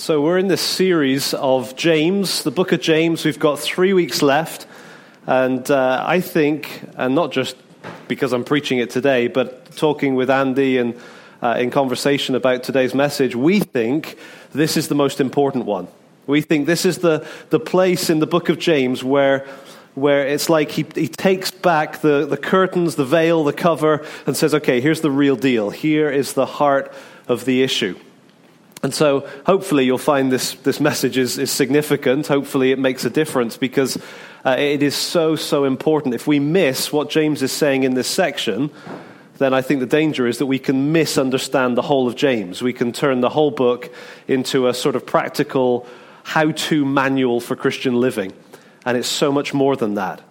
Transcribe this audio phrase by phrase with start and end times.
[0.00, 3.22] So, we're in this series of James, the book of James.
[3.22, 4.66] We've got three weeks left.
[5.26, 7.54] And uh, I think, and not just
[8.08, 10.98] because I'm preaching it today, but talking with Andy and
[11.42, 14.16] uh, in conversation about today's message, we think
[14.52, 15.86] this is the most important one.
[16.26, 19.46] We think this is the, the place in the book of James where,
[19.96, 24.34] where it's like he, he takes back the, the curtains, the veil, the cover, and
[24.34, 25.68] says, okay, here's the real deal.
[25.68, 26.90] Here is the heart
[27.28, 27.96] of the issue.
[28.82, 32.26] And so hopefully you'll find this, this message is, is significant.
[32.28, 33.98] Hopefully it makes a difference because
[34.44, 36.14] uh, it is so, so important.
[36.14, 38.70] If we miss what James is saying in this section,
[39.36, 42.62] then I think the danger is that we can misunderstand the whole of James.
[42.62, 43.92] We can turn the whole book
[44.26, 45.86] into a sort of practical
[46.22, 48.32] how to manual for Christian living.
[48.86, 50.22] And it's so much more than that.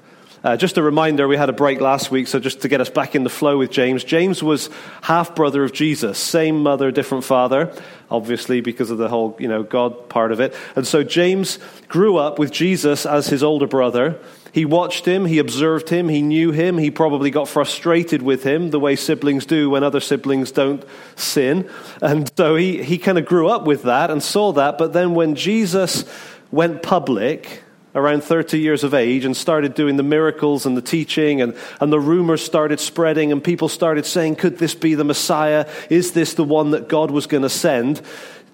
[0.42, 2.90] Uh, just a reminder, we had a break last week, so just to get us
[2.90, 4.06] back in the flow with James.
[4.06, 4.70] James was
[5.02, 7.74] half brother of Jesus, same mother, different father,
[8.10, 10.56] obviously because of the whole, you know, God part of it.
[10.78, 14.18] And so James grew up with Jesus as his older brother.
[14.54, 18.70] He watched him, he observed him, he knew him, he probably got frustrated with him
[18.70, 20.84] the way siblings do when other siblings don't
[21.18, 21.70] sin.
[22.02, 24.78] And so he, he kind of grew up with that and saw that.
[24.78, 26.06] But then when Jesus
[26.50, 27.62] went public,
[27.96, 31.92] around 30 years of age and started doing the miracles and the teaching, and, and
[31.92, 35.68] the rumors started spreading, and people started saying, Could this be the Messiah?
[35.90, 38.02] Is this the one that God was going to send?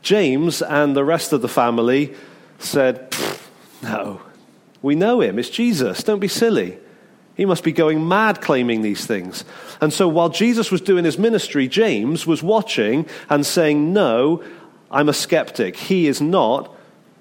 [0.02, 2.14] James and the rest of the family
[2.60, 3.14] said,
[3.82, 4.22] No,
[4.82, 5.40] we know him.
[5.40, 6.04] It's Jesus.
[6.04, 6.78] Don't be silly.
[7.36, 9.44] He must be going mad claiming these things.
[9.82, 14.44] And so while Jesus was doing his ministry, James was watching and saying, No,
[14.90, 15.76] I'm a skeptic.
[15.76, 16.74] He is not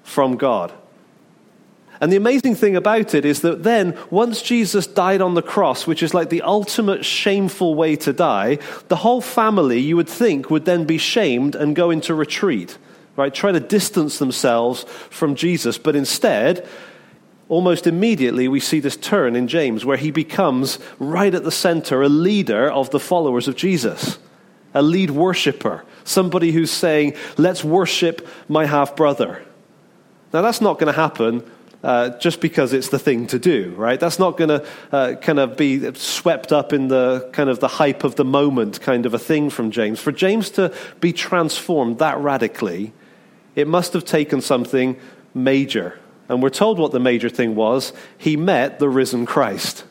[0.03, 0.71] from God.
[2.01, 5.87] And the amazing thing about it is that then, once Jesus died on the cross,
[5.87, 10.49] which is like the ultimate shameful way to die, the whole family, you would think,
[10.49, 12.77] would then be shamed and go into retreat,
[13.15, 13.33] right?
[13.33, 15.77] Try to distance themselves from Jesus.
[15.77, 16.67] But instead,
[17.47, 22.01] almost immediately, we see this turn in James where he becomes right at the center,
[22.01, 24.19] a leader of the followers of Jesus,
[24.73, 29.45] a lead worshiper, somebody who's saying, Let's worship my half brother.
[30.33, 31.49] Now, that's not going to happen
[31.85, 33.99] uh, just because it's the thing to do, right?
[33.99, 37.67] That's not going to uh, kind of be swept up in the kind of the
[37.67, 39.99] hype of the moment kind of a thing from James.
[39.99, 42.91] For James to be transformed that radically,
[43.55, 44.99] it must have taken something
[45.35, 45.99] major.
[46.27, 47.93] And we're told what the major thing was.
[48.17, 49.83] He met the risen Christ.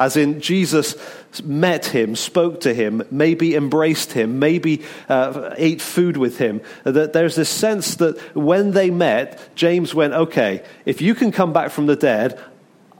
[0.00, 0.96] As in, Jesus
[1.44, 6.62] met him, spoke to him, maybe embraced him, maybe uh, ate food with him.
[6.84, 11.52] That there's this sense that when they met, James went, Okay, if you can come
[11.52, 12.40] back from the dead,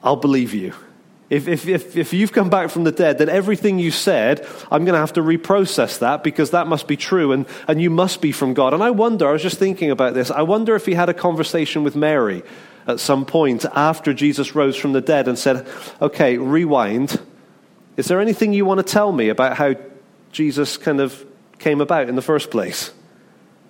[0.05, 0.75] I'll believe you.
[1.31, 4.84] If, if, if, if you've come back from the dead, then everything you said, I'm
[4.84, 8.21] going to have to reprocess that because that must be true and, and you must
[8.21, 8.75] be from God.
[8.75, 11.15] And I wonder, I was just thinking about this, I wonder if he had a
[11.15, 12.43] conversation with Mary
[12.87, 15.67] at some point after Jesus rose from the dead and said,
[16.01, 17.21] Okay, rewind.
[17.97, 19.75] Is there anything you want to tell me about how
[20.33, 21.25] Jesus kind of
[21.59, 22.93] came about in the first place?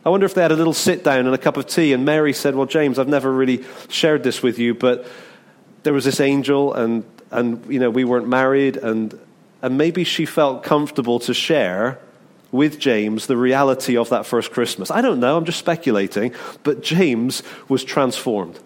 [0.05, 2.05] I wonder if they had a little sit down and a cup of tea, and
[2.05, 5.07] Mary said, Well, James, I've never really shared this with you, but
[5.83, 9.19] there was this angel, and, and you know, we weren't married, and,
[9.61, 11.99] and maybe she felt comfortable to share
[12.51, 14.91] with James the reality of that first Christmas.
[14.91, 18.59] I don't know, I'm just speculating, but James was transformed.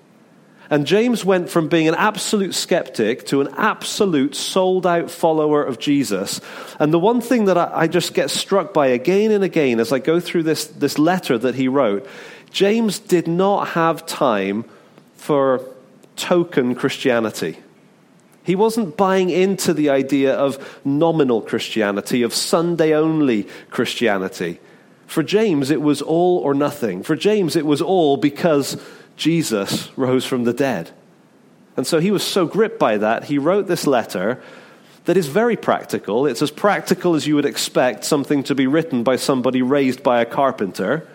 [0.74, 5.78] And James went from being an absolute skeptic to an absolute sold out follower of
[5.78, 6.40] Jesus.
[6.80, 9.92] And the one thing that I, I, just get struck by again and again as
[9.92, 12.08] I go through this, this letter that he wrote,
[12.50, 14.64] James did not have time
[15.14, 15.64] for
[16.16, 17.56] token Christianity.
[18.42, 24.58] He wasn't buying into the idea of nominal Christianity, of Sunday only Christianity.
[25.06, 27.04] For James, it was all or nothing.
[27.04, 28.76] For James, it was all because
[29.16, 30.90] Jesus rose from the dead.
[31.76, 34.42] And so he was so gripped by that, he wrote this letter
[35.04, 36.26] that is very practical.
[36.26, 40.20] It's as practical as you would expect something to be written by somebody raised by
[40.20, 41.06] a carpenter.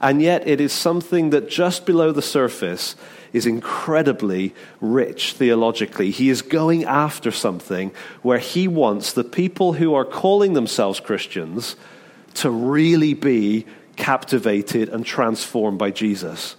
[0.00, 2.96] And yet, it is something that just below the surface
[3.32, 6.10] is incredibly rich theologically.
[6.10, 7.92] He is going after something
[8.22, 11.76] where he wants the people who are calling themselves Christians
[12.34, 13.66] to really be
[13.96, 16.56] captivated and transformed by Jesus.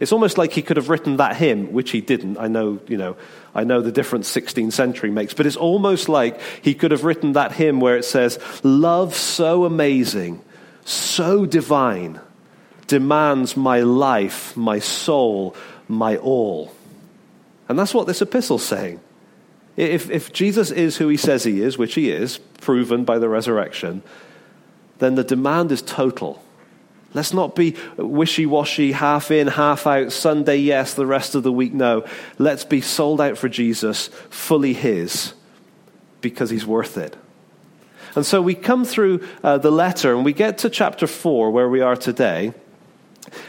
[0.00, 2.38] It's almost like he could have written that hymn, which he didn't.
[2.38, 3.16] I know, you know,
[3.54, 7.32] I know the difference 16th century makes, but it's almost like he could have written
[7.32, 10.42] that hymn where it says, Love so amazing,
[10.84, 12.20] so divine,
[12.86, 15.56] demands my life, my soul,
[15.88, 16.72] my all.
[17.68, 19.00] And that's what this epistle's saying.
[19.76, 23.28] If, if Jesus is who he says he is, which he is, proven by the
[23.28, 24.02] resurrection,
[24.98, 26.42] then the demand is total.
[27.14, 31.52] Let's not be wishy washy, half in, half out, Sunday yes, the rest of the
[31.52, 32.04] week no.
[32.38, 35.32] Let's be sold out for Jesus, fully His,
[36.20, 37.16] because He's worth it.
[38.14, 41.68] And so we come through uh, the letter and we get to chapter 4, where
[41.68, 42.52] we are today.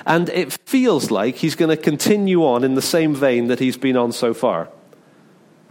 [0.05, 3.77] And it feels like he's going to continue on in the same vein that he's
[3.77, 4.69] been on so far.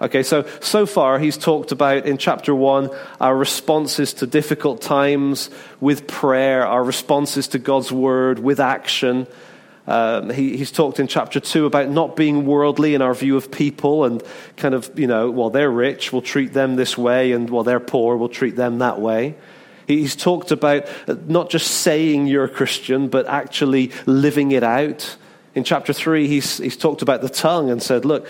[0.00, 2.90] Okay, so so far he's talked about in chapter one
[3.20, 5.50] our responses to difficult times
[5.80, 9.26] with prayer, our responses to God's word with action.
[9.88, 13.50] Um, he, he's talked in chapter two about not being worldly in our view of
[13.50, 14.22] people and
[14.56, 17.80] kind of, you know, well, they're rich, we'll treat them this way, and while they're
[17.80, 19.34] poor, we'll treat them that way.
[19.88, 20.86] He's talked about
[21.26, 25.16] not just saying you're a Christian, but actually living it out.
[25.54, 28.28] In chapter 3, he's, he's talked about the tongue and said, look,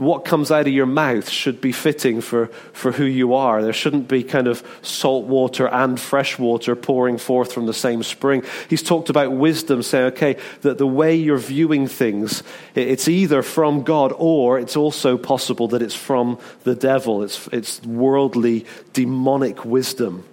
[0.00, 3.62] what comes out of your mouth should be fitting for, for who you are.
[3.62, 8.02] There shouldn't be kind of salt water and fresh water pouring forth from the same
[8.02, 8.42] spring.
[8.70, 12.42] He's talked about wisdom, saying, okay, that the way you're viewing things,
[12.74, 17.22] it's either from God or it's also possible that it's from the devil.
[17.22, 18.64] It's, it's worldly,
[18.94, 20.24] demonic wisdom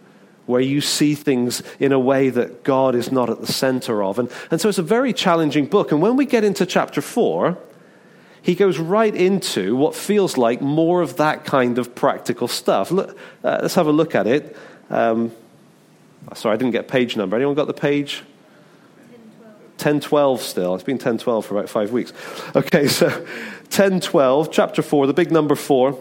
[0.45, 4.17] where you see things in a way that God is not at the center of.
[4.17, 5.91] And, and so it's a very challenging book.
[5.91, 7.57] And when we get into chapter 4,
[8.41, 12.91] he goes right into what feels like more of that kind of practical stuff.
[12.91, 14.55] Look, uh, let's have a look at it.
[14.89, 15.31] Um,
[16.33, 17.35] sorry, I didn't get page number.
[17.35, 18.23] Anyone got the page?
[19.77, 20.73] 1012 still.
[20.73, 22.11] It's been 1012 for about five weeks.
[22.55, 23.09] Okay, so
[23.69, 25.97] 1012, chapter 4, the big number 4.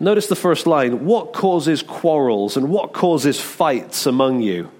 [0.00, 4.70] Notice the first line What causes quarrels and what causes fights among you?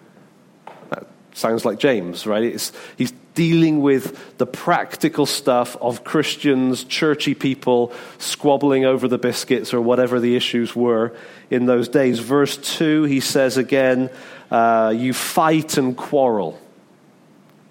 [0.91, 2.43] That sounds like James, right?
[2.43, 9.73] It's, he's dealing with the practical stuff of Christians, churchy people squabbling over the biscuits
[9.73, 11.15] or whatever the issues were
[11.49, 12.19] in those days.
[12.19, 14.11] Verse 2, he says again,
[14.51, 16.61] uh, You fight and quarrel.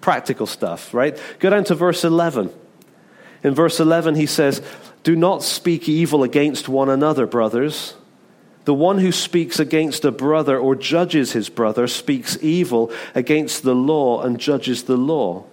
[0.00, 1.20] Practical stuff, right?
[1.38, 2.50] Go down to verse 11.
[3.44, 4.62] In verse 11, he says,
[5.02, 7.94] Do not speak evil against one another, brothers.
[8.64, 13.74] The one who speaks against a brother or judges his brother speaks evil against the
[13.74, 15.44] law and judges the law.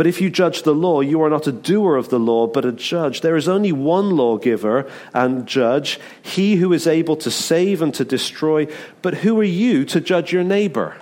[0.00, 2.64] But if you judge the law, you are not a doer of the law, but
[2.64, 3.20] a judge.
[3.20, 8.02] There is only one lawgiver and judge, he who is able to save and to
[8.06, 8.66] destroy.
[9.02, 10.96] But who are you to judge your neighbor?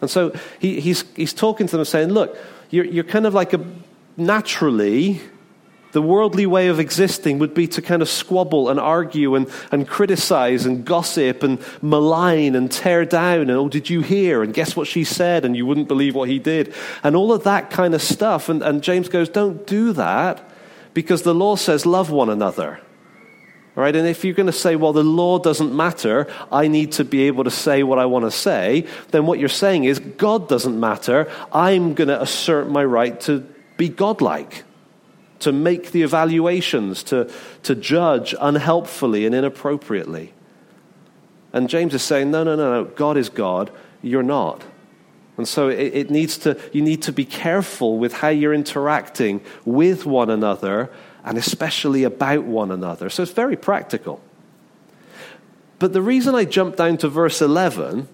[0.00, 2.36] And so he, he's, he's talking to them saying, Look,
[2.70, 3.64] you're, you're kind of like a
[4.16, 5.20] naturally
[5.92, 9.86] the worldly way of existing would be to kind of squabble and argue and, and
[9.86, 14.42] criticize and gossip and malign and tear down and, oh, did you hear?
[14.42, 15.44] And guess what she said?
[15.44, 16.74] And you wouldn't believe what he did.
[17.02, 18.48] And all of that kind of stuff.
[18.48, 20.50] And, and James goes, don't do that
[20.94, 22.80] because the law says love one another.
[23.74, 23.94] Right?
[23.94, 27.22] And if you're going to say, well, the law doesn't matter, I need to be
[27.22, 30.78] able to say what I want to say, then what you're saying is, God doesn't
[30.78, 33.46] matter, I'm going to assert my right to
[33.78, 34.64] be godlike
[35.42, 37.30] to make the evaluations, to,
[37.62, 40.32] to judge unhelpfully and inappropriately.
[41.52, 43.70] And James is saying, no, no, no, no, God is God,
[44.02, 44.64] you're not.
[45.36, 49.40] And so it, it needs to, you need to be careful with how you're interacting
[49.64, 50.90] with one another
[51.24, 53.08] and especially about one another.
[53.08, 54.20] So it's very practical.
[55.78, 58.08] But the reason I jumped down to verse 11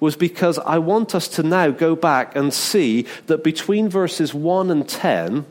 [0.00, 4.70] was because I want us to now go back and see that between verses 1
[4.70, 5.46] and 10,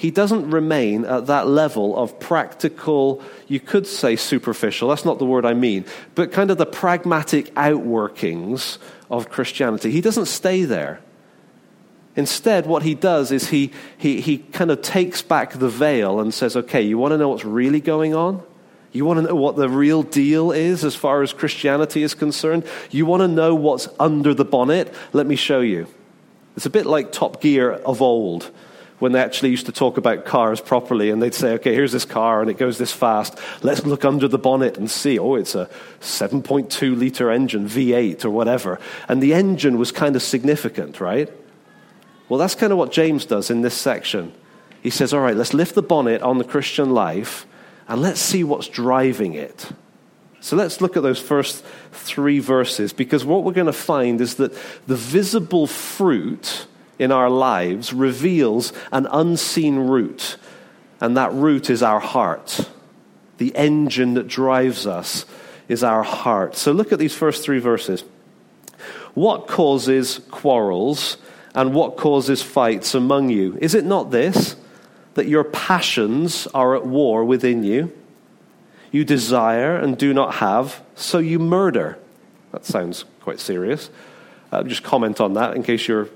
[0.00, 5.26] he doesn't remain at that level of practical, you could say superficial, that's not the
[5.26, 8.78] word I mean, but kind of the pragmatic outworkings
[9.10, 9.90] of Christianity.
[9.90, 11.00] He doesn't stay there.
[12.16, 16.32] Instead, what he does is he, he, he kind of takes back the veil and
[16.32, 18.42] says, okay, you want to know what's really going on?
[18.92, 22.64] You want to know what the real deal is as far as Christianity is concerned?
[22.90, 24.94] You want to know what's under the bonnet?
[25.12, 25.88] Let me show you.
[26.56, 28.50] It's a bit like Top Gear of old
[29.00, 32.04] when they actually used to talk about cars properly and they'd say, okay, here's this
[32.04, 33.36] car and it goes this fast.
[33.62, 35.68] Let's look under the bonnet and see, oh, it's a
[36.00, 38.78] 7.2 liter engine, V8 or whatever.
[39.08, 41.32] And the engine was kind of significant, right?
[42.28, 44.32] Well, that's kind of what James does in this section.
[44.82, 47.46] He says, all right, let's lift the bonnet on the Christian life
[47.88, 49.72] and let's see what's driving it.
[50.40, 54.36] So let's look at those first three verses because what we're going to find is
[54.36, 54.52] that
[54.86, 56.66] the visible fruit
[57.00, 60.36] in our lives reveals an unseen root,
[61.00, 62.70] and that root is our heart.
[63.38, 65.24] The engine that drives us
[65.66, 66.56] is our heart.
[66.56, 68.04] So look at these first three verses.
[69.14, 71.16] What causes quarrels
[71.54, 73.56] and what causes fights among you?
[73.62, 74.54] Is it not this,
[75.14, 77.96] that your passions are at war within you?
[78.92, 81.98] You desire and do not have, so you murder.
[82.52, 83.88] That sounds quite serious.
[84.52, 86.10] Uh, just comment on that in case you're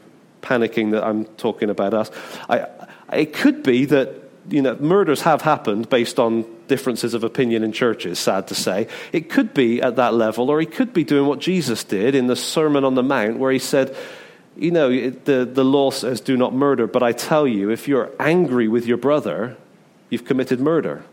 [0.44, 2.10] panicking that I'm talking about us.
[2.48, 2.66] I,
[3.12, 7.72] it could be that you know, murders have happened based on differences of opinion in
[7.72, 8.88] churches, sad to say.
[9.12, 12.26] It could be at that level, or he could be doing what Jesus did in
[12.26, 13.96] the Sermon on the Mount, where he said,
[14.56, 18.10] You know, the, the law says do not murder, but I tell you, if you're
[18.20, 19.56] angry with your brother,
[20.10, 21.04] you've committed murder.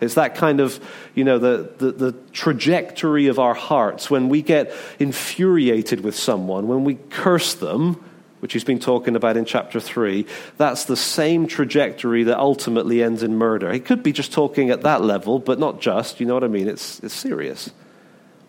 [0.00, 0.84] It's that kind of,
[1.14, 6.66] you know, the, the, the, trajectory of our hearts when we get infuriated with someone,
[6.66, 8.02] when we curse them,
[8.42, 13.22] which he's been talking about in chapter 3, that's the same trajectory that ultimately ends
[13.22, 13.72] in murder.
[13.72, 16.48] He could be just talking at that level, but not just, you know what I
[16.48, 16.66] mean?
[16.66, 17.70] It's, it's serious.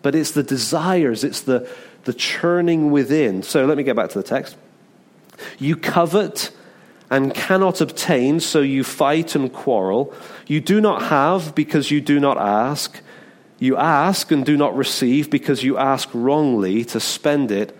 [0.02, 1.70] But it's the desires, it's the,
[2.06, 3.44] the churning within.
[3.44, 4.56] So let me get back to the text.
[5.60, 6.50] You covet
[7.08, 10.12] and cannot obtain, so you fight and quarrel.
[10.48, 13.00] You do not have because you do not ask.
[13.60, 17.78] You ask and do not receive because you ask wrongly to spend it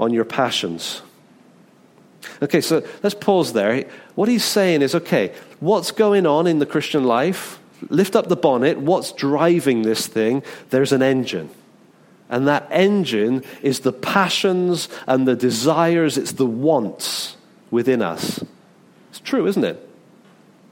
[0.00, 1.00] on your passions.
[2.44, 3.86] Okay, so let's pause there.
[4.16, 7.58] What he's saying is okay, what's going on in the Christian life?
[7.88, 8.78] Lift up the bonnet.
[8.78, 10.42] What's driving this thing?
[10.68, 11.48] There's an engine.
[12.28, 17.38] And that engine is the passions and the desires, it's the wants
[17.70, 18.44] within us.
[19.08, 19.88] It's true, isn't it?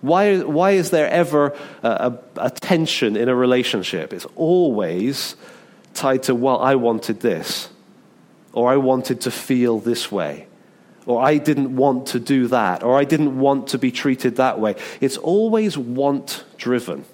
[0.03, 4.13] Why, why is there ever a, a, a tension in a relationship?
[4.13, 5.37] It's always
[5.95, 7.71] tied to, well, I wanted this,
[8.53, 10.49] or I wanted to feel this way
[11.07, 14.61] or I didn't want to do that, or I didn't want to be treated that
[14.61, 14.77] way.
[15.01, 17.05] It's always want driven.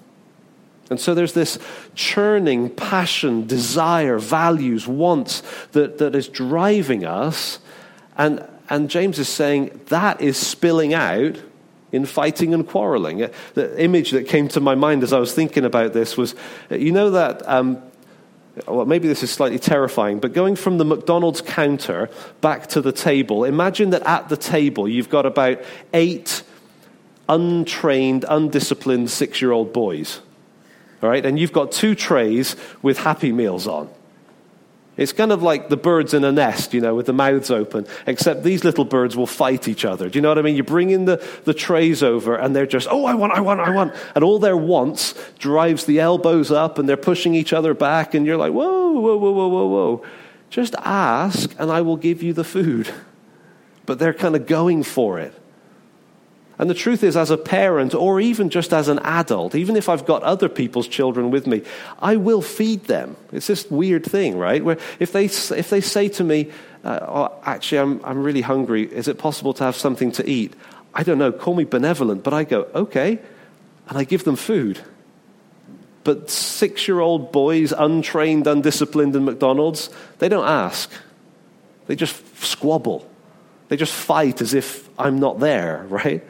[0.89, 1.59] And so there's this
[1.93, 7.59] churning passion, desire, values, wants that, that is driving us.
[8.17, 11.37] And, and James is saying that is spilling out
[11.91, 13.29] in fighting and quarreling.
[13.53, 16.35] The image that came to my mind as I was thinking about this was
[16.69, 17.81] you know that um,
[18.67, 22.09] well, maybe this is slightly terrifying, but going from the McDonald's counter
[22.41, 25.61] back to the table, imagine that at the table you've got about
[25.93, 26.43] eight
[27.27, 30.21] untrained, undisciplined six year old boys.
[31.01, 33.89] All right, and you've got two trays with Happy Meals on.
[34.99, 37.87] It's kind of like the birds in a nest, you know, with the mouths open,
[38.05, 40.09] except these little birds will fight each other.
[40.09, 40.57] Do you know what I mean?
[40.57, 43.61] You bring in the, the trays over and they're just, oh, I want, I want,
[43.61, 43.95] I want.
[44.13, 48.13] And all their wants drives the elbows up and they're pushing each other back.
[48.13, 50.05] And you're like, whoa, whoa, whoa, whoa, whoa, whoa.
[50.49, 52.93] Just ask and I will give you the food.
[53.85, 55.33] But they're kind of going for it.
[56.59, 59.87] And the truth is, as a parent, or even just as an adult, even if
[59.87, 61.63] I've got other people's children with me,
[61.99, 63.15] I will feed them.
[63.31, 64.63] It's this weird thing, right?
[64.63, 66.51] Where if they, if they say to me,
[66.83, 70.53] uh, oh, actually, I'm, I'm really hungry, is it possible to have something to eat?
[70.93, 73.19] I don't know, call me benevolent, but I go, okay.
[73.87, 74.81] And I give them food.
[76.03, 80.91] But six year old boys, untrained, undisciplined in McDonald's, they don't ask.
[81.87, 83.09] They just squabble.
[83.69, 86.21] They just fight as if I'm not there, right?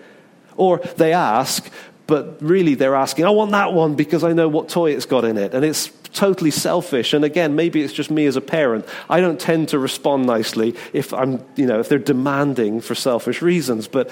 [0.59, 1.71] Or they ask,
[2.05, 5.23] but really they're asking, I want that one because I know what toy it's got
[5.23, 5.53] in it.
[5.53, 7.13] And it's totally selfish.
[7.13, 8.85] And again, maybe it's just me as a parent.
[9.09, 13.41] I don't tend to respond nicely if I'm, you know, if they're demanding for selfish
[13.41, 13.87] reasons.
[13.87, 14.11] But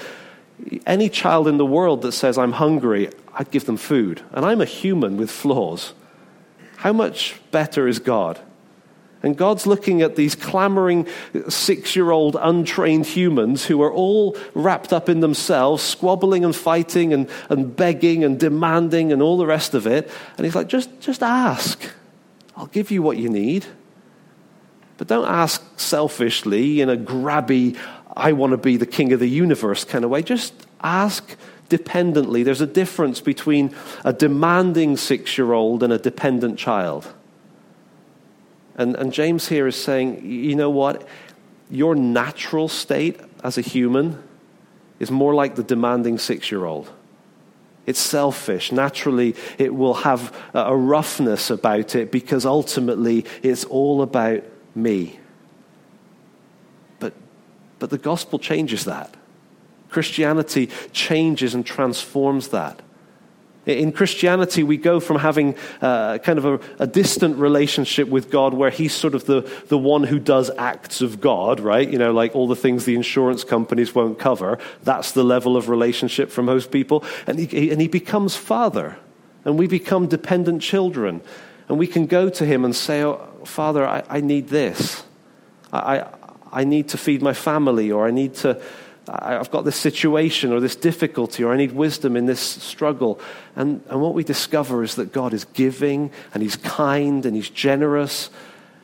[0.85, 4.21] any child in the world that says, I'm hungry, I'd give them food.
[4.31, 5.93] And I'm a human with flaws.
[6.77, 8.39] How much better is God?
[9.23, 11.07] And God's looking at these clamoring
[11.49, 17.13] six year old untrained humans who are all wrapped up in themselves, squabbling and fighting
[17.13, 20.09] and, and begging and demanding and all the rest of it.
[20.37, 21.81] And He's like, just, just ask.
[22.55, 23.65] I'll give you what you need.
[24.97, 27.77] But don't ask selfishly in a grabby,
[28.15, 30.23] I want to be the king of the universe kind of way.
[30.23, 31.35] Just ask
[31.69, 32.43] dependently.
[32.43, 37.13] There's a difference between a demanding six year old and a dependent child.
[38.77, 41.07] And, and James here is saying, you know what?
[41.69, 44.23] Your natural state as a human
[44.99, 46.91] is more like the demanding six year old.
[47.85, 48.71] It's selfish.
[48.71, 54.43] Naturally, it will have a roughness about it because ultimately it's all about
[54.75, 55.19] me.
[56.99, 57.13] But,
[57.79, 59.15] but the gospel changes that.
[59.89, 62.81] Christianity changes and transforms that.
[63.67, 68.53] In Christianity, we go from having uh, kind of a, a, distant relationship with God
[68.53, 71.87] where He's sort of the, the one who does acts of God, right?
[71.87, 74.57] You know, like all the things the insurance companies won't cover.
[74.83, 77.03] That's the level of relationship for most people.
[77.27, 78.97] And He, and he becomes Father,
[79.43, 81.21] and we become dependent children.
[81.67, 85.03] And we can go to Him and say, oh, Father, I, I need this.
[85.73, 86.07] I, I,
[86.53, 88.61] I need to feed my family, or I need to
[89.09, 93.19] I've got this situation or this difficulty or I need wisdom in this struggle.
[93.55, 97.49] And, and what we discover is that God is giving and He's kind and He's
[97.49, 98.29] generous.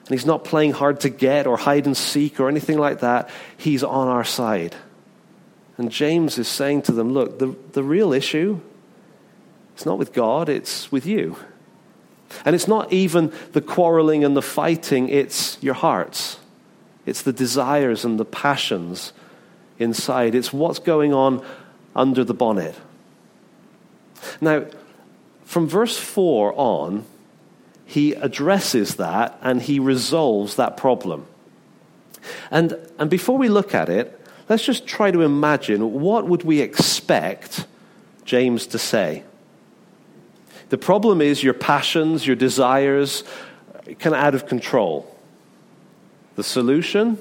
[0.06, 3.30] And he's not playing hard to get or hide and seek or anything like that.
[3.56, 4.76] He's on our side.
[5.78, 8.60] And James is saying to them, look, the, the real issue,
[9.74, 11.38] it's not with God, it's with you.
[12.44, 16.38] And it's not even the quarreling and the fighting, it's your hearts.
[17.06, 19.14] It's the desires and the passions
[19.80, 20.36] inside.
[20.36, 21.46] It's what's going on
[21.96, 22.76] under the bonnet.
[24.42, 24.66] Now,
[25.46, 27.06] from verse 4 on,
[27.86, 31.28] he addresses that and he resolves that problem.
[32.50, 36.62] And, and before we look at it, let's just try to imagine what would we
[36.62, 37.66] expect
[38.26, 39.24] James to say.
[40.70, 43.24] The problem is your passions, your desires,
[44.00, 45.16] of out of control.
[46.36, 47.20] The solution?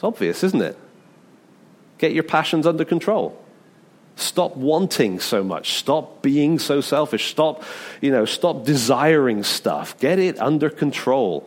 [0.00, 0.78] It's obvious, isn't it?
[1.98, 3.38] Get your passions under control.
[4.16, 5.74] Stop wanting so much.
[5.74, 7.28] Stop being so selfish.
[7.30, 7.64] Stop,
[8.00, 10.00] you know, stop desiring stuff.
[10.00, 11.46] Get it under control.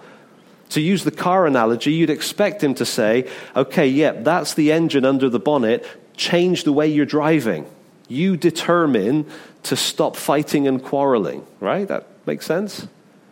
[0.69, 4.71] To use the car analogy, you'd expect him to say, okay, yep, yeah, that's the
[4.71, 5.83] engine under the bonnet.
[6.15, 7.65] Change the way you're driving.
[8.07, 9.25] You determine
[9.63, 11.87] to stop fighting and quarreling, right?
[11.87, 12.87] That makes sense?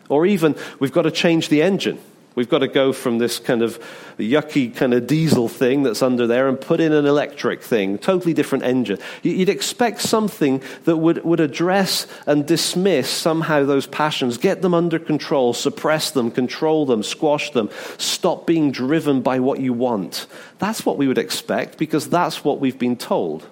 [0.10, 2.00] Or even, we've got to change the engine.
[2.34, 3.78] We've got to go from this kind of
[4.18, 8.34] yucky kind of diesel thing that's under there and put in an electric thing, totally
[8.34, 9.00] different engine.
[9.22, 14.98] You'd expect something that would, would address and dismiss somehow those passions, get them under
[14.98, 20.26] control, suppress them, control them, squash them, stop being driven by what you want.
[20.58, 23.46] That's what we would expect because that's what we've been told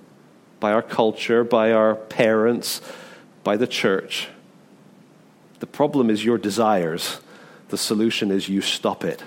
[0.61, 2.79] by our culture, by our parents,
[3.43, 4.29] by the church.
[5.59, 7.19] The problem is your desires
[7.69, 9.23] the solution is you stop it.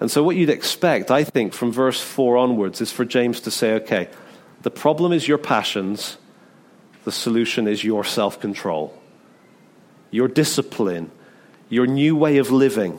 [0.00, 3.50] And so, what you'd expect, I think, from verse 4 onwards is for James to
[3.50, 4.08] say, okay,
[4.62, 6.16] the problem is your passions,
[7.04, 8.98] the solution is your self control,
[10.10, 11.10] your discipline,
[11.68, 12.98] your new way of living,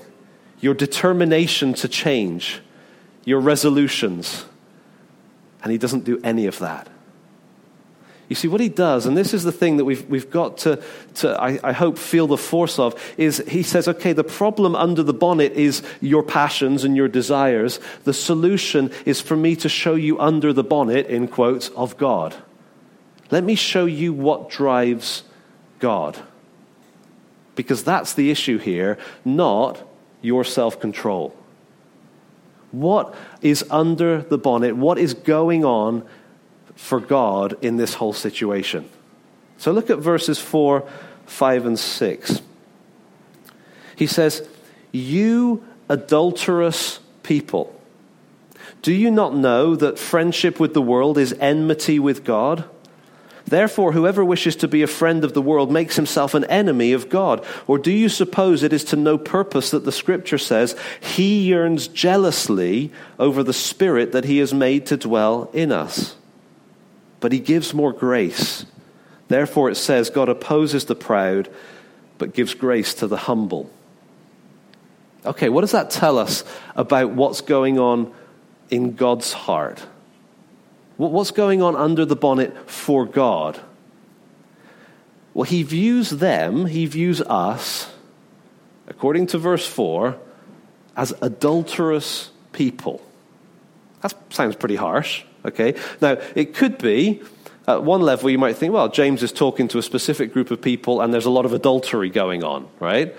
[0.62, 2.62] your determination to change,
[3.25, 4.45] your resolutions.
[5.62, 6.88] And he doesn't do any of that.
[8.33, 10.81] You see, what he does, and this is the thing that we've, we've got to,
[11.17, 15.03] to I, I, hope, feel the force of, is he says, okay, the problem under
[15.03, 17.79] the bonnet is your passions and your desires.
[18.05, 22.34] The solution is for me to show you under the bonnet, in quotes, of God.
[23.29, 25.21] Let me show you what drives
[25.77, 26.17] God.
[27.53, 29.79] Because that's the issue here, not
[30.23, 31.38] your self control.
[32.71, 34.75] What is under the bonnet?
[34.75, 36.03] What is going on
[36.75, 38.89] for God in this whole situation.
[39.57, 40.88] So look at verses 4,
[41.25, 42.41] 5, and 6.
[43.95, 44.47] He says,
[44.91, 47.79] You adulterous people,
[48.81, 52.65] do you not know that friendship with the world is enmity with God?
[53.45, 57.09] Therefore, whoever wishes to be a friend of the world makes himself an enemy of
[57.09, 57.45] God.
[57.67, 61.88] Or do you suppose it is to no purpose that the scripture says, He yearns
[61.88, 66.15] jealously over the Spirit that He has made to dwell in us?
[67.23, 68.65] But he gives more grace.
[69.29, 71.47] Therefore, it says, God opposes the proud,
[72.17, 73.71] but gives grace to the humble.
[75.25, 76.43] Okay, what does that tell us
[76.75, 78.13] about what's going on
[78.69, 79.88] in God's heart?
[80.97, 83.57] What's going on under the bonnet for God?
[85.33, 87.89] Well, he views them, he views us,
[88.86, 90.17] according to verse 4,
[90.97, 93.01] as adulterous people.
[94.01, 95.23] That sounds pretty harsh.
[95.45, 95.75] Okay?
[96.01, 97.21] Now, it could be,
[97.67, 100.62] at one level, you might think, well, James is talking to a specific group of
[100.62, 103.15] people and there's a lot of adultery going on, right?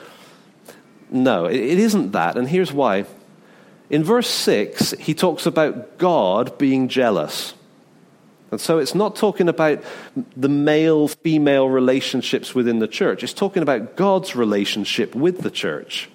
[1.10, 2.36] No, it isn't that.
[2.36, 3.06] And here's why.
[3.90, 7.54] In verse 6, he talks about God being jealous.
[8.50, 9.82] And so it's not talking about
[10.36, 16.08] the male female relationships within the church, it's talking about God's relationship with the church.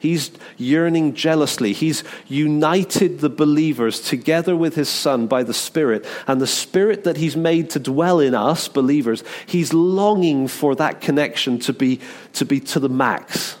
[0.00, 1.74] He's yearning jealously.
[1.74, 6.06] He's united the believers together with his Son by the Spirit.
[6.26, 11.02] And the Spirit that he's made to dwell in us, believers, he's longing for that
[11.02, 12.00] connection to be
[12.32, 13.58] to, be to the max.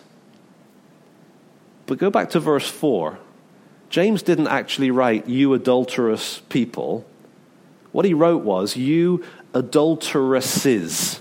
[1.86, 3.18] But go back to verse 4.
[3.90, 7.04] James didn't actually write, You adulterous people.
[7.92, 9.22] What he wrote was, You
[9.52, 11.20] adulteresses,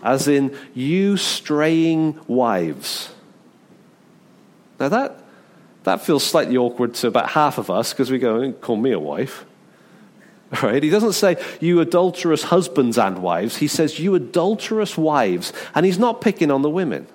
[0.00, 3.10] as in, you straying wives.
[4.78, 5.20] Now, that,
[5.84, 8.92] that feels slightly awkward to about half of us because we go, eh, call me
[8.92, 9.44] a wife.
[10.62, 10.80] Right?
[10.80, 13.56] He doesn't say, you adulterous husbands and wives.
[13.56, 15.52] He says, you adulterous wives.
[15.74, 17.08] And he's not picking on the women.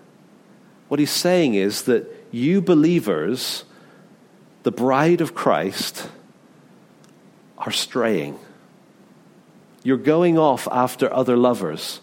[0.89, 3.63] What he's saying is that you believers,
[4.63, 6.09] the bride of Christ,
[7.57, 8.37] are straying.
[9.83, 12.01] You're going off after other lovers.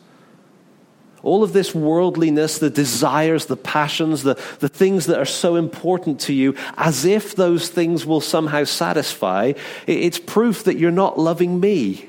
[1.22, 6.20] All of this worldliness, the desires, the passions, the, the things that are so important
[6.20, 9.54] to you, as if those things will somehow satisfy,
[9.86, 12.08] it's proof that you're not loving me.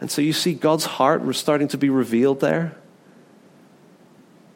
[0.00, 2.76] And so you see God's heart was starting to be revealed there.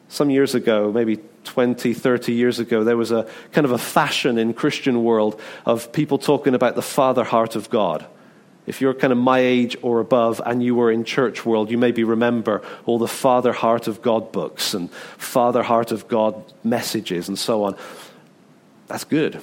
[0.07, 4.37] Some years ago, maybe 20, 30 years ago, there was a kind of a fashion
[4.37, 8.05] in Christian world of people talking about the father heart of God.
[8.69, 11.77] If you're kind of my age or above and you were in church world, you
[11.79, 17.27] maybe remember all the Father Heart of God books and Father Heart of God messages
[17.27, 17.75] and so on.
[18.85, 19.41] That's good.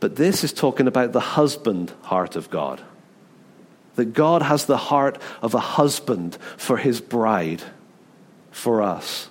[0.00, 2.80] But this is talking about the husband heart of God.
[3.96, 7.62] That God has the heart of a husband for his bride,
[8.50, 9.28] for us.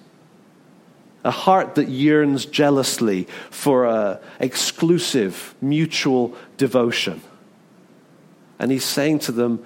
[1.23, 7.23] A heart that yearns jealously for exclusive mutual devotion.
[8.59, 9.65] And he's saying to them,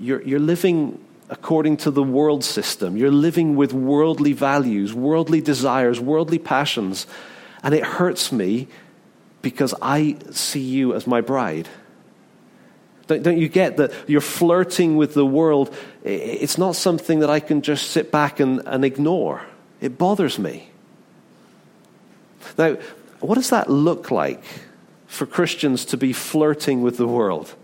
[0.00, 2.96] You're, you're living according to the world system.
[2.96, 7.06] You're living with worldly values, worldly desires, worldly passions.
[7.62, 8.68] And it hurts me
[9.42, 11.68] because I see you as my bride.
[13.06, 15.74] Don't, don't, you get that you're flirting with the world?
[16.02, 19.42] It's not something that I can just sit back and, and ignore.
[19.80, 20.70] It bothers me.
[22.58, 22.76] Now,
[23.20, 24.42] what does that look like
[25.06, 27.54] for Christians to be flirting with the world?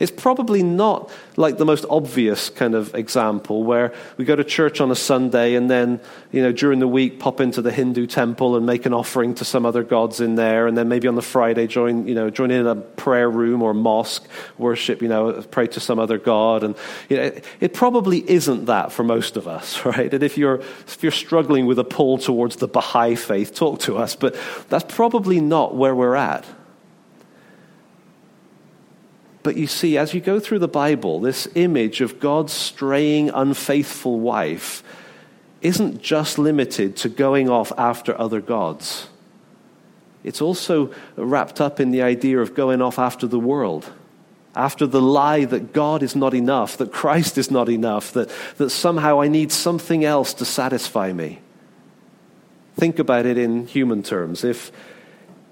[0.00, 4.80] It's probably not like the most obvious kind of example where we go to church
[4.80, 6.00] on a Sunday and then,
[6.32, 9.44] you know, during the week pop into the Hindu temple and make an offering to
[9.44, 12.50] some other gods in there, and then maybe on the Friday join, you know, join
[12.50, 16.64] in a prayer room or mosque, worship, you know, pray to some other god.
[16.64, 16.74] And
[17.10, 20.12] you know, it probably isn't that for most of us, right?
[20.12, 23.98] And if you're if you're struggling with a pull towards the Baha'i faith, talk to
[23.98, 24.16] us.
[24.16, 24.34] But
[24.70, 26.46] that's probably not where we're at.
[29.42, 34.20] But you see, as you go through the Bible, this image of God's straying, unfaithful
[34.20, 34.82] wife
[35.62, 39.08] isn't just limited to going off after other gods.
[40.22, 43.90] It's also wrapped up in the idea of going off after the world,
[44.54, 48.70] after the lie that God is not enough, that Christ is not enough, that, that
[48.70, 51.40] somehow I need something else to satisfy me.
[52.76, 54.44] Think about it in human terms.
[54.44, 54.70] If,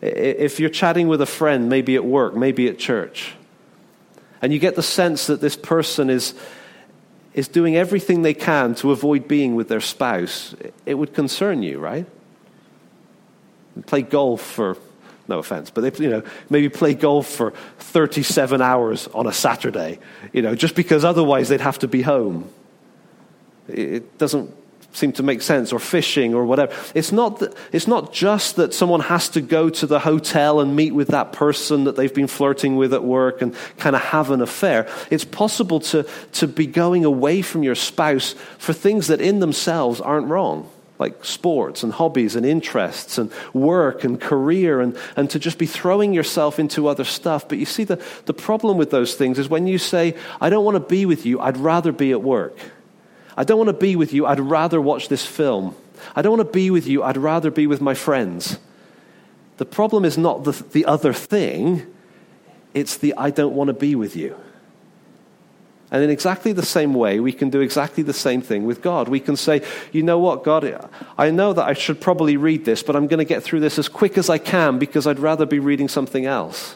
[0.03, 3.35] if you're chatting with a friend, maybe at work, maybe at church,
[4.43, 6.35] and you get the sense that this person is,
[7.35, 10.55] is doing everything they can to avoid being with their spouse.
[10.87, 12.07] It would concern you, right?
[13.87, 14.77] Play golf for,
[15.27, 19.99] no offense, but they, you know, maybe play golf for 37 hours on a Saturday,
[20.33, 22.49] you know, just because otherwise they'd have to be home.
[23.69, 24.55] It doesn't
[24.93, 26.75] seem to make sense, or fishing, or whatever.
[26.95, 30.75] It's not, that, it's not just that someone has to go to the hotel and
[30.75, 34.31] meet with that person that they've been flirting with at work and kind of have
[34.31, 34.89] an affair.
[35.11, 40.01] It's possible to, to be going away from your spouse for things that in themselves
[40.01, 40.71] aren't wrong.
[40.99, 45.67] Like sports and hobbies and interests and work and career, and, and to just be
[45.67, 47.49] throwing yourself into other stuff.
[47.49, 50.65] But you see, the, the problem with those things is when you say, I don't
[50.65, 52.59] want to be with you, I'd rather be at work.
[53.39, 54.27] I don't want to be with you.
[54.27, 55.77] I'd rather watch this film.
[56.17, 57.05] I don't want to be with you.
[57.05, 58.59] I'd rather be with my friends.
[59.59, 61.87] The problem is not the, the other thing,
[62.75, 64.37] it's the I don't want to be with you.
[65.93, 69.09] And in exactly the same way, we can do exactly the same thing with God.
[69.09, 72.83] We can say, you know what, God, I know that I should probably read this,
[72.83, 75.47] but I'm going to get through this as quick as I can because I'd rather
[75.47, 76.75] be reading something else.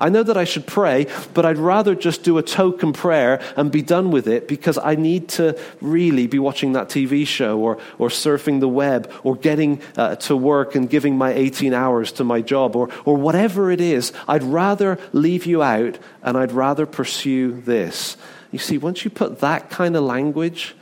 [0.00, 3.70] I know that I should pray, but I'd rather just do a token prayer and
[3.70, 7.78] be done with it because I need to really be watching that TV show or,
[7.98, 12.24] or surfing the web or getting uh, to work and giving my 18 hours to
[12.24, 14.14] my job or, or whatever it is.
[14.26, 18.16] I'd rather leave you out and I'd rather pursue this.
[18.50, 20.74] You see, once you put that kind of language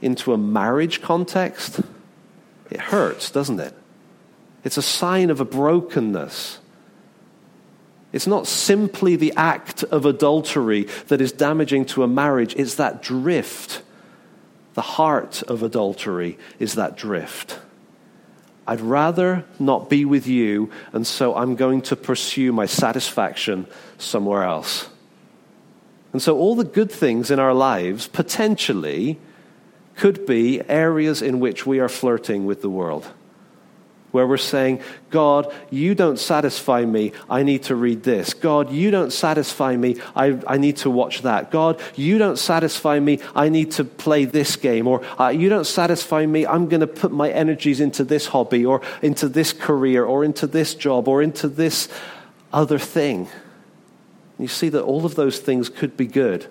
[0.00, 1.80] into a marriage context,
[2.70, 3.74] it hurts, doesn't it?
[4.64, 6.58] It's a sign of a brokenness.
[8.16, 13.02] It's not simply the act of adultery that is damaging to a marriage, it's that
[13.02, 13.82] drift.
[14.72, 17.58] The heart of adultery is that drift.
[18.66, 23.66] I'd rather not be with you, and so I'm going to pursue my satisfaction
[23.98, 24.88] somewhere else.
[26.14, 29.18] And so, all the good things in our lives potentially
[29.94, 33.12] could be areas in which we are flirting with the world
[34.12, 37.12] where we're saying, God, you don't satisfy me.
[37.28, 38.34] I need to read this.
[38.34, 39.96] God, you don't satisfy me.
[40.14, 41.50] I, I need to watch that.
[41.50, 43.20] God, you don't satisfy me.
[43.34, 44.86] I need to play this game.
[44.86, 46.46] Or uh, you don't satisfy me.
[46.46, 50.46] I'm going to put my energies into this hobby or into this career or into
[50.46, 51.88] this job or into this
[52.52, 53.28] other thing.
[54.38, 56.46] You see that all of those things could be good.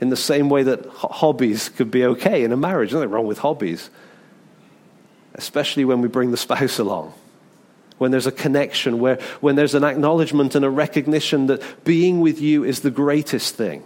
[0.00, 2.92] In the same way that hobbies could be okay in a marriage.
[2.92, 3.90] Nothing wrong with hobbies.
[5.38, 7.14] Especially when we bring the spouse along.
[7.96, 12.40] When there's a connection, where, when there's an acknowledgement and a recognition that being with
[12.40, 13.82] you is the greatest thing.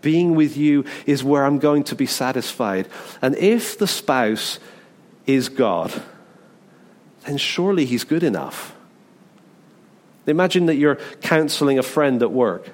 [0.00, 2.88] Being with you is where I'm going to be satisfied.
[3.20, 4.58] And if the spouse
[5.26, 6.02] is God,
[7.24, 8.74] then surely he's good enough.
[10.26, 12.70] Imagine that you're counseling a friend at work.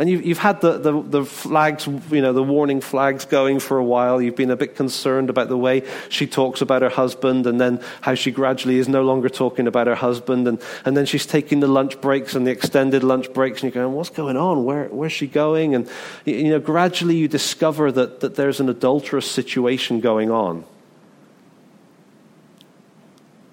[0.00, 3.76] And you've, you've had the, the, the, flags, you know, the warning flags going for
[3.76, 4.22] a while.
[4.22, 7.84] You've been a bit concerned about the way she talks about her husband and then
[8.00, 10.48] how she gradually is no longer talking about her husband.
[10.48, 13.62] And, and then she's taking the lunch breaks and the extended lunch breaks.
[13.62, 14.64] And you're going, what's going on?
[14.64, 15.74] Where, where's she going?
[15.74, 15.86] And,
[16.24, 20.64] you know, gradually you discover that, that there's an adulterous situation going on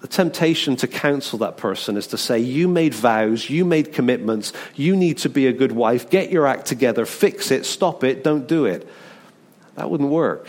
[0.00, 4.52] the temptation to counsel that person is to say, You made vows, you made commitments,
[4.74, 8.22] you need to be a good wife, get your act together, fix it, stop it,
[8.22, 8.88] don't do it.
[9.74, 10.48] That wouldn't work.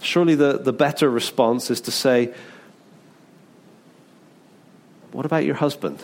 [0.00, 2.34] Surely the, the better response is to say,
[5.12, 6.02] What about your husband?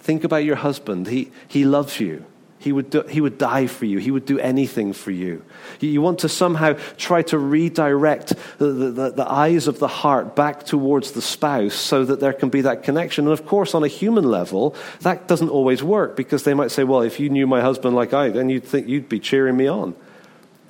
[0.00, 1.06] Think about your husband.
[1.06, 2.24] He, he loves you.
[2.68, 3.96] He would, do, he would die for you.
[3.96, 5.42] He would do anything for you.
[5.80, 10.66] You want to somehow try to redirect the, the, the, eyes of the heart back
[10.66, 13.24] towards the spouse so that there can be that connection.
[13.24, 16.84] And of course, on a human level, that doesn't always work because they might say,
[16.84, 19.66] well, if you knew my husband like I, then you'd think you'd be cheering me
[19.66, 19.96] on.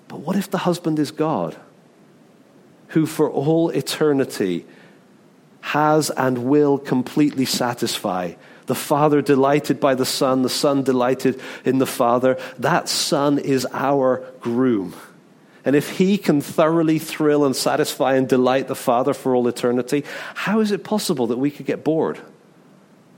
[0.06, 1.56] But what if the husband is God,
[2.90, 4.66] who for all eternity
[5.62, 8.34] has and will completely satisfy
[8.68, 12.38] the Father delighted by the Son, the Son delighted in the Father.
[12.58, 14.94] That Son is our groom.
[15.64, 20.04] And if he can thoroughly thrill and satisfy and delight the Father for all eternity,
[20.34, 22.20] how is it possible that we could get bored?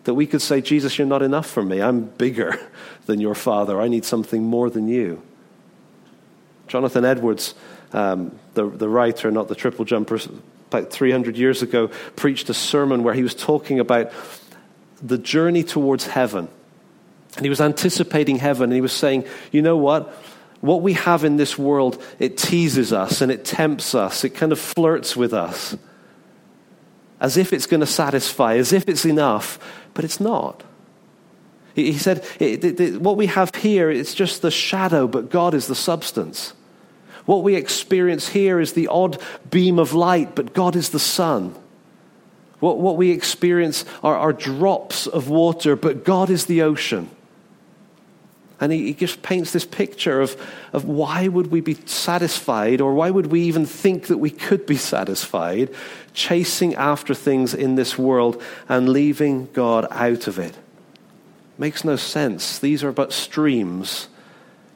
[0.04, 1.82] That we could say, Jesus, you're not enough for me.
[1.82, 2.58] I'm bigger
[3.06, 3.80] than your Father.
[3.80, 5.20] I need something more than you.
[6.68, 7.54] Jonathan Edwards,
[7.92, 10.20] um, the, the writer, not the triple jumper,
[10.68, 14.12] about 300 years ago, preached a sermon where he was talking about
[15.02, 16.48] the journey towards heaven.
[17.36, 20.08] And he was anticipating heaven, and he was saying, you know what?
[20.60, 24.52] What we have in this world, it teases us and it tempts us, it kind
[24.52, 25.76] of flirts with us
[27.20, 29.58] as if it's going to satisfy, as if it's enough,
[29.92, 30.64] but it's not.
[31.74, 32.24] He said,
[33.00, 36.54] What we have here, it's just the shadow, but God is the substance.
[37.26, 41.54] What we experience here is the odd beam of light, but God is the sun.
[42.61, 47.11] What, what we experience are, are drops of water, but God is the ocean.
[48.61, 50.37] And he, he just paints this picture of,
[50.75, 54.66] of why would we be satisfied, or why would we even think that we could
[54.66, 55.75] be satisfied,
[56.12, 60.55] chasing after things in this world and leaving God out of it.
[61.57, 62.59] Makes no sense.
[62.59, 64.09] These are but streams.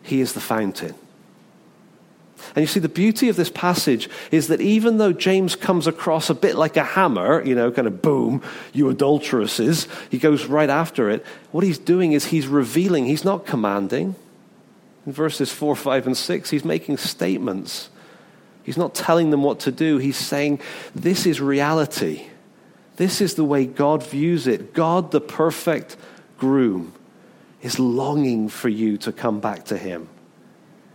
[0.03, 0.94] He is the fountain.
[2.54, 6.30] And you see, the beauty of this passage is that even though James comes across
[6.30, 10.70] a bit like a hammer, you know, kind of boom, you adulteresses, he goes right
[10.70, 11.26] after it.
[11.50, 14.14] What he's doing is he's revealing, he's not commanding.
[15.04, 17.90] In verses 4, 5, and 6, he's making statements.
[18.62, 19.98] He's not telling them what to do.
[19.98, 20.60] He's saying,
[20.94, 22.26] This is reality.
[22.96, 24.72] This is the way God views it.
[24.72, 25.96] God, the perfect
[26.38, 26.94] groom,
[27.60, 30.08] is longing for you to come back to him.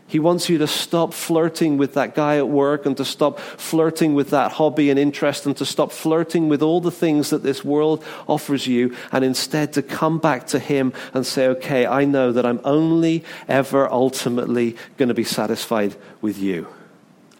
[0.09, 4.15] He wants you to stop flirting with that guy at work and to stop flirting
[4.15, 7.63] with that hobby and interest and to stop flirting with all the things that this
[7.63, 12.31] world offers you and instead to come back to Him and say, okay, I know
[12.31, 16.67] that I'm only ever ultimately going to be satisfied with you.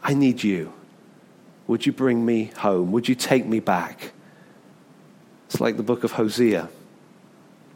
[0.03, 0.71] I need you.
[1.65, 2.91] Would you bring me home?
[2.91, 4.12] Would you take me back?
[5.47, 6.69] It's like the book of Hosea,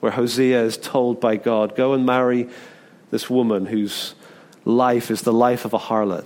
[0.01, 2.47] where Hosea is told by God, go and marry
[3.09, 4.13] this woman who's
[4.65, 6.25] life is the life of a harlot.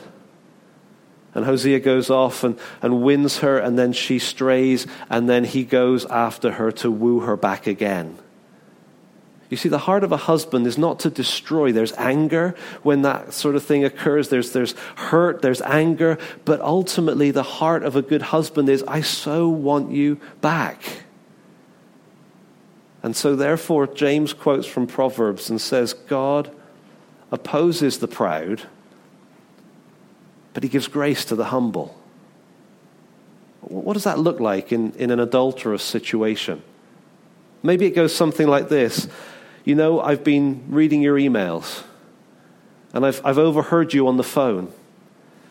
[1.33, 5.63] And Hosea goes off and, and wins her, and then she strays, and then he
[5.63, 8.17] goes after her to woo her back again.
[9.49, 11.71] You see, the heart of a husband is not to destroy.
[11.71, 14.29] There's anger when that sort of thing occurs.
[14.29, 16.17] There's, there's hurt, there's anger.
[16.43, 21.03] But ultimately, the heart of a good husband is, I so want you back.
[23.03, 26.53] And so, therefore, James quotes from Proverbs and says, God
[27.31, 28.63] opposes the proud,
[30.53, 31.97] but he gives grace to the humble.
[33.61, 36.61] What does that look like in, in an adulterous situation?
[37.63, 39.07] Maybe it goes something like this
[39.65, 41.83] You know, I've been reading your emails,
[42.93, 44.71] and I've, I've overheard you on the phone.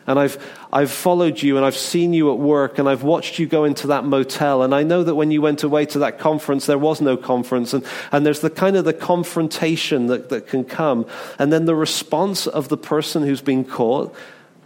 [0.07, 0.39] And I've,
[0.73, 3.89] I've followed you and I've seen you at work and I've watched you go into
[3.89, 4.63] that motel.
[4.63, 7.75] And I know that when you went away to that conference, there was no conference.
[7.75, 11.07] And, and there's the kind of the confrontation that, that can come.
[11.39, 14.15] And then the response of the person who's been caught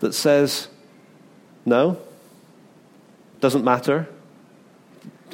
[0.01, 0.69] that says,
[1.65, 1.99] no,
[3.41, 4.09] doesn't matter.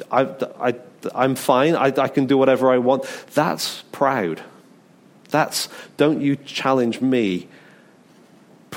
[0.09, 0.21] I,
[0.59, 0.75] I,
[1.13, 1.75] I'm fine.
[1.75, 3.03] I, I can do whatever I want.
[3.33, 4.41] That's proud.
[5.29, 5.67] That's,
[5.97, 7.49] don't you challenge me.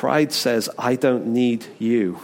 [0.00, 2.20] Pride says, I don't need you.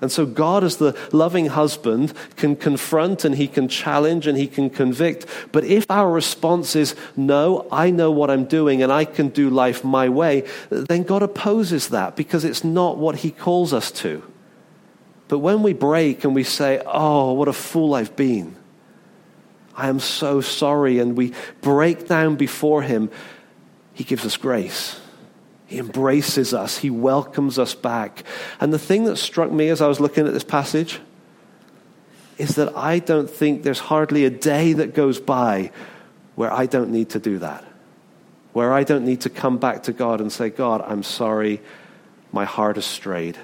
[0.00, 4.46] And so, God, as the loving husband, can confront and he can challenge and he
[4.46, 5.26] can convict.
[5.50, 9.50] But if our response is, no, I know what I'm doing and I can do
[9.50, 14.22] life my way, then God opposes that because it's not what he calls us to.
[15.26, 18.54] But when we break and we say, oh, what a fool I've been,
[19.74, 23.10] I am so sorry, and we break down before him,
[23.92, 25.00] he gives us grace.
[25.66, 28.24] He embraces us, He welcomes us back.
[28.60, 31.00] And the thing that struck me as I was looking at this passage
[32.38, 35.70] is that I don't think there's hardly a day that goes by
[36.34, 37.64] where I don't need to do that,
[38.52, 41.60] where I don't need to come back to God and say, God, I'm sorry,
[42.32, 43.38] my heart has strayed.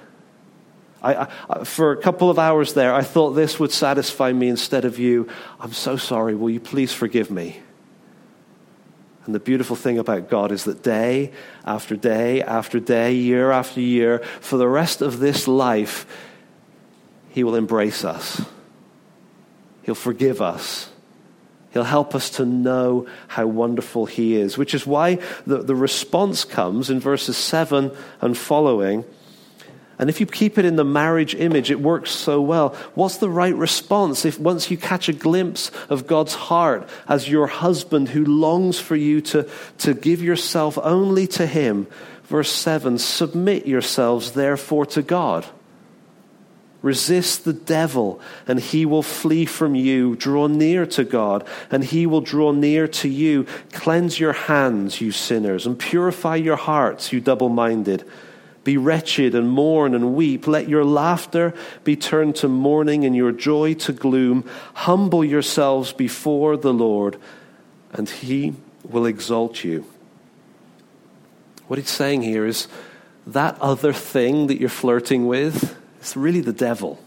[1.03, 4.85] I, I, for a couple of hours there, I thought this would satisfy me instead
[4.85, 5.29] of you.
[5.59, 6.35] I'm so sorry.
[6.35, 7.61] Will you please forgive me?
[9.27, 11.33] And the beautiful thing about God is that day
[11.65, 16.07] after day after day, year after year, for the rest of this life,
[17.31, 18.43] He will embrace us.
[19.83, 20.91] He'll forgive us.
[21.73, 26.45] He'll help us to know how wonderful He is, which is why the, the response
[26.45, 29.05] comes in verses 7 and following.
[30.01, 32.71] And if you keep it in the marriage image, it works so well.
[32.95, 37.47] What's the right response if once you catch a glimpse of God's heart as your
[37.47, 39.47] husband who longs for you to,
[39.79, 41.87] to give yourself only to him?
[42.25, 45.45] Verse 7 Submit yourselves therefore to God.
[46.81, 50.17] Resist the devil, and he will flee from you.
[50.17, 53.45] Draw near to God, and he will draw near to you.
[53.73, 58.09] Cleanse your hands, you sinners, and purify your hearts, you double minded.
[58.63, 60.47] Be wretched and mourn and weep.
[60.47, 64.49] Let your laughter be turned to mourning and your joy to gloom.
[64.75, 67.17] Humble yourselves before the Lord,
[67.93, 69.87] and he will exalt you.
[71.69, 72.69] What he's saying here is
[73.27, 77.01] that other thing that you're flirting with is really the devil.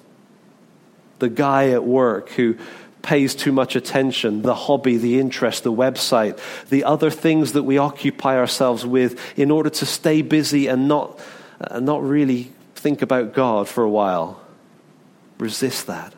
[1.19, 2.57] The guy at work who
[3.01, 6.39] pays too much attention, the hobby, the interest, the website,
[6.69, 11.19] the other things that we occupy ourselves with in order to stay busy and not
[11.71, 14.41] and not really think about God for a while.
[15.37, 16.13] Resist that.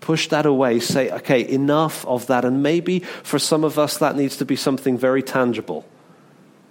[0.00, 0.80] Push that away.
[0.80, 2.44] Say, okay, enough of that.
[2.44, 5.84] And maybe for some of us, that needs to be something very tangible.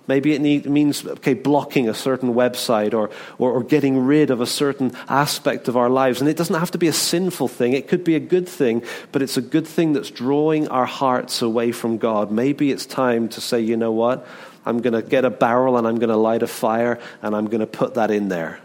[0.07, 4.39] Maybe it need, means okay, blocking a certain website or, or, or, getting rid of
[4.39, 6.21] a certain aspect of our lives.
[6.21, 8.83] And it doesn't have to be a sinful thing, it could be a good thing,
[9.11, 12.31] but it's a good thing that's drawing our hearts away from God.
[12.31, 14.27] Maybe it's time to say, you know what?
[14.65, 17.45] I'm going to get a barrel and I'm going to light a fire and I'm
[17.47, 18.59] going to put that in there.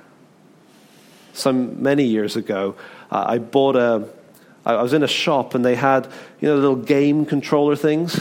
[1.33, 2.77] Some many years ago,
[3.11, 4.09] uh, I bought a.
[4.65, 6.07] I was in a shop and they had,
[6.39, 8.21] you know, little game controller things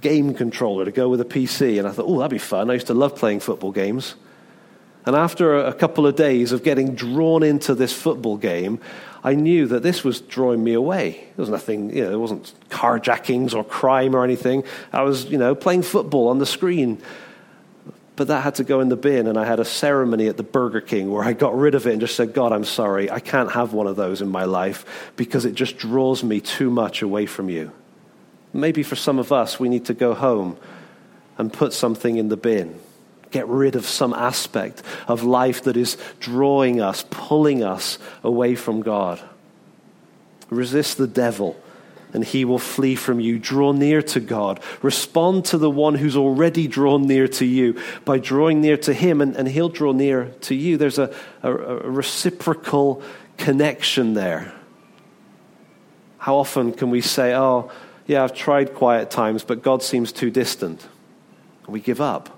[0.00, 1.78] game controller to go with a PC.
[1.78, 2.70] And I thought, oh, that'd be fun.
[2.70, 4.14] I used to love playing football games.
[5.06, 8.80] And after a couple of days of getting drawn into this football game,
[9.22, 11.12] I knew that this was drawing me away.
[11.36, 14.64] There was nothing, you know, there wasn't carjackings or crime or anything.
[14.92, 17.00] I was, you know, playing football on the screen.
[18.16, 20.42] But that had to go in the bin, and I had a ceremony at the
[20.42, 23.08] Burger King where I got rid of it and just said, God, I'm sorry.
[23.08, 26.70] I can't have one of those in my life because it just draws me too
[26.70, 27.70] much away from you.
[28.52, 30.56] Maybe for some of us, we need to go home
[31.38, 32.80] and put something in the bin
[33.36, 38.80] get rid of some aspect of life that is drawing us, pulling us away from
[38.80, 39.20] God.
[40.48, 41.54] Resist the devil,
[42.14, 43.38] and he will flee from you.
[43.38, 44.58] Draw near to God.
[44.80, 49.20] Respond to the one who's already drawn near to you by drawing near to him,
[49.20, 50.78] and, and he'll draw near to you.
[50.78, 53.02] There's a, a, a reciprocal
[53.36, 54.50] connection there.
[56.16, 57.70] How often can we say, Oh,
[58.06, 60.88] yeah, I've tried quiet times, but God seems too distant?
[61.68, 62.35] We give up.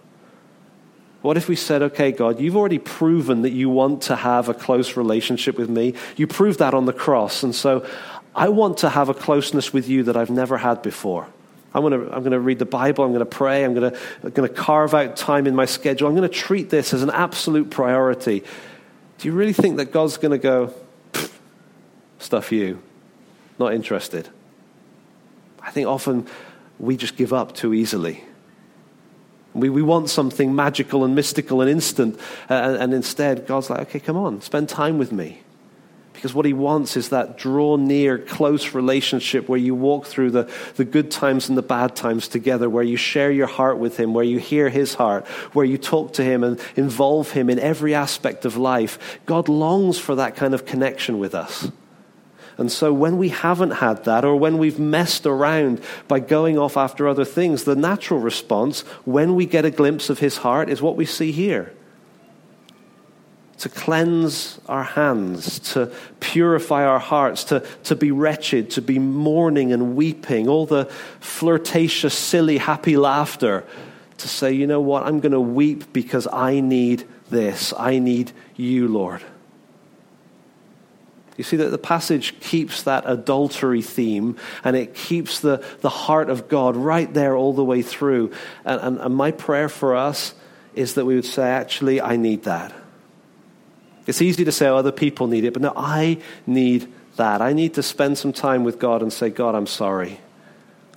[1.20, 4.54] What if we said, okay, God, you've already proven that you want to have a
[4.54, 5.94] close relationship with me.
[6.16, 7.42] You proved that on the cross.
[7.42, 7.86] And so
[8.36, 11.26] I want to have a closeness with you that I've never had before.
[11.74, 13.04] I'm going to, I'm going to read the Bible.
[13.04, 13.64] I'm going to pray.
[13.64, 16.08] I'm going to, I'm going to carve out time in my schedule.
[16.08, 18.44] I'm going to treat this as an absolute priority.
[19.18, 20.72] Do you really think that God's going to go,
[22.20, 22.80] stuff you?
[23.58, 24.28] Not interested.
[25.60, 26.28] I think often
[26.78, 28.24] we just give up too easily
[29.60, 32.18] We, we want something magical and mystical and instant.
[32.48, 35.42] Uh, and, instead, God's like, okay, come on, spend time with me.
[36.12, 40.50] Because what he wants is that draw near, close relationship where you walk through the,
[40.74, 44.14] the good times and the bad times together, where you share your heart with him,
[44.14, 47.94] where you hear his heart, where you talk to him and involve him in every
[47.94, 49.20] aspect of life.
[49.26, 51.70] God longs for that kind of connection with us.
[52.58, 56.76] And so when we haven't had that, or when we've messed around by going off
[56.76, 60.82] after other things, the natural response, when we get a glimpse of his heart, is
[60.82, 61.72] what we see here
[63.58, 69.72] to cleanse our hands, to purify our hearts, to, to be wretched, to be mourning
[69.72, 70.84] and weeping, all the
[71.20, 73.64] flirtatious, silly, happy laughter,
[74.18, 77.72] to say, you know what, I'm going to weep because I need this.
[77.76, 79.22] I need you, Lord.
[81.38, 86.30] You see that the passage keeps that adultery theme and it keeps the, the heart
[86.30, 88.32] of God right there all the way through.
[88.64, 90.34] And, and, and my prayer for us
[90.74, 92.74] is that we would say, actually, I need that.
[94.08, 97.40] It's easy to say oh, other people need it, but no, I need that.
[97.40, 100.20] I need to spend some time with God and say, God, I'm sorry.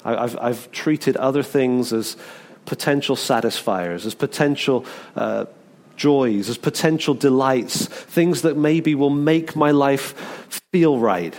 [0.03, 2.17] I've, I've treated other things as
[2.65, 4.85] potential satisfiers, as potential
[5.15, 5.45] uh,
[6.01, 10.17] joys, as potential delights, things that maybe will make my life
[10.71, 11.35] feel right,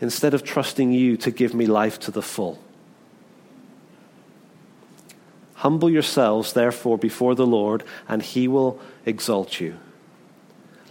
[0.00, 2.58] instead of trusting you to give me life to the full.
[5.54, 9.76] Humble yourselves, therefore, before the Lord, and he will exalt you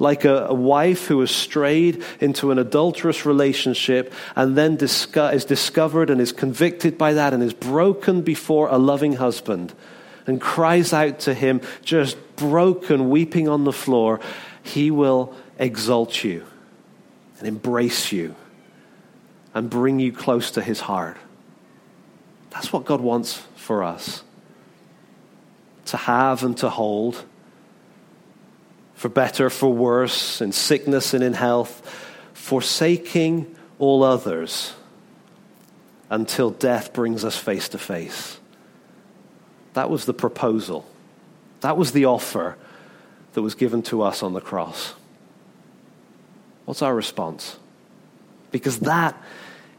[0.02, 5.44] like a, a, wife who has strayed into an adulterous relationship and then disco- is
[5.44, 9.74] discovered and is convicted by that and is broken before a loving husband
[10.30, 14.20] and cries out to him, just broken, weeping on the floor,
[14.64, 16.46] he will exalt you
[17.40, 18.36] and embrace you
[19.54, 21.18] and bring you close to his heart.
[22.52, 24.24] That's what God wants for us
[25.86, 27.24] to have and to hold
[28.96, 31.82] for better, for worse, in sickness and in health,
[32.34, 34.74] forsaking all others
[36.10, 38.39] until death brings us face to face.
[39.80, 40.86] That was the proposal.
[41.62, 42.58] That was the offer
[43.32, 44.94] that was given to us on the cross.
[46.66, 47.56] What's our response?
[48.52, 49.16] Because that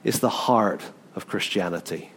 [0.03, 0.81] is the heart
[1.15, 2.13] of Christianity.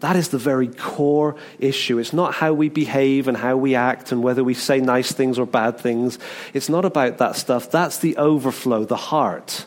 [0.00, 1.96] That is the very core issue.
[1.96, 5.38] It's not how we behave and how we act and whether we say nice things
[5.38, 6.18] or bad things.
[6.52, 7.70] It's not about that stuff.
[7.70, 8.84] That's the overflow.
[8.84, 9.64] The heart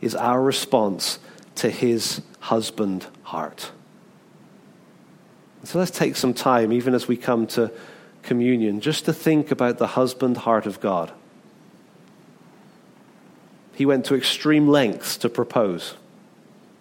[0.00, 1.20] is our response
[1.54, 3.70] to his husband heart.
[5.66, 7.72] So let's take some time, even as we come to
[8.22, 11.10] communion, just to think about the husband heart of God.
[13.74, 15.94] He went to extreme lengths to propose.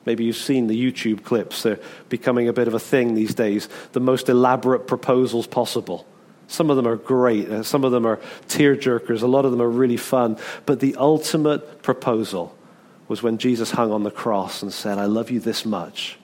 [0.06, 1.64] Maybe you've seen the YouTube clips.
[1.64, 1.80] They're
[2.10, 3.70] becoming a bit of a thing these days.
[3.94, 6.06] The most elaborate proposals possible.
[6.48, 7.50] Some of them are great.
[7.50, 9.24] Uh, some of them are tear jerkers.
[9.24, 10.38] A lot of them are really fun.
[10.68, 12.56] But the ultimate proposal
[13.08, 16.20] was when Jesus hung on the cross and said, I love you this much.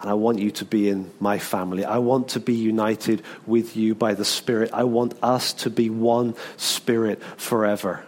[0.00, 1.84] And I want you to be in my family.
[1.84, 4.70] I want to be united with you by the Spirit.
[4.72, 8.04] I want us to be one Spirit forever.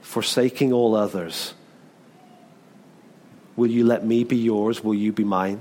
[0.00, 1.54] Forsaking all others
[3.56, 4.82] Will you let me be yours?
[4.82, 5.60] Will you be mine?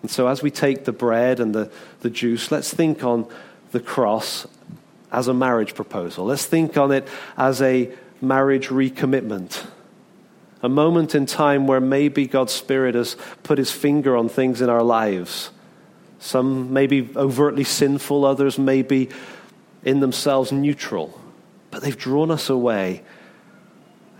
[0.00, 1.70] And so, as we take the bread and the,
[2.00, 3.28] the juice, let's think on
[3.70, 4.46] the cross
[5.12, 6.24] as a marriage proposal.
[6.24, 7.06] Let's think on it
[7.36, 9.64] as a marriage recommitment.
[10.62, 14.68] A moment in time where maybe God's Spirit has put his finger on things in
[14.68, 15.50] our lives.
[16.18, 19.08] Some may be overtly sinful, others may be
[19.84, 21.18] in themselves neutral,
[21.72, 23.02] but they've drawn us away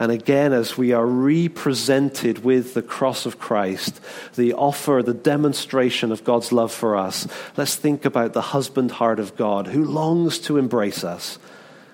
[0.03, 4.01] and again, as we are represented with the cross of Christ,
[4.35, 9.21] the offer, the demonstration of God's love for us, let's think about the husband heart
[9.21, 11.39] of God who longs to embrace us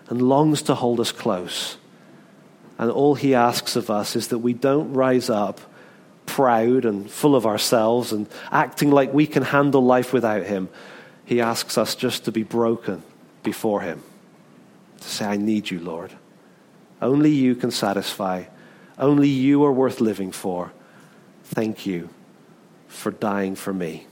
[0.08, 1.76] and longs to hold us close.
[2.78, 5.60] And all he asks of us is that we don't rise up
[6.26, 10.68] proud and full of ourselves and acting like we can handle life without him.
[11.24, 13.02] He asks us just to be broken
[13.42, 14.02] before him,
[15.00, 16.12] to say, I need you, Lord.
[17.02, 18.44] Only you can satisfy.
[18.98, 20.72] Only you are worth living for.
[21.44, 22.10] Thank you
[22.88, 24.06] for dying for me.